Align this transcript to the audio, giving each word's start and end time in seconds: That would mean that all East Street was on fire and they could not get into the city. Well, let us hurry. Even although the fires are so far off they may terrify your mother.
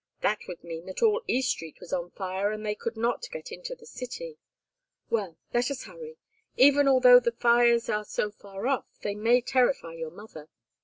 That 0.21 0.39
would 0.47 0.63
mean 0.63 0.87
that 0.87 1.03
all 1.03 1.21
East 1.27 1.51
Street 1.51 1.79
was 1.79 1.93
on 1.93 2.09
fire 2.09 2.51
and 2.51 2.65
they 2.65 2.73
could 2.73 2.97
not 2.97 3.29
get 3.31 3.51
into 3.51 3.75
the 3.75 3.85
city. 3.85 4.39
Well, 5.11 5.37
let 5.53 5.69
us 5.69 5.83
hurry. 5.83 6.17
Even 6.57 6.87
although 6.87 7.19
the 7.19 7.33
fires 7.33 7.87
are 7.87 8.03
so 8.03 8.31
far 8.31 8.65
off 8.65 8.87
they 9.03 9.13
may 9.13 9.41
terrify 9.41 9.93
your 9.93 10.09
mother. 10.09 10.49